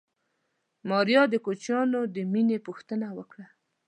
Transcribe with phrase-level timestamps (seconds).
[0.89, 3.47] ماريا د کوچيانو د مېنې پوښتنه وکړه.